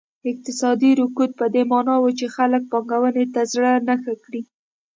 [0.31, 4.41] اقتصادي رکود په دې معنا و چې خلک پانګونې ته زړه نه ښه کړي.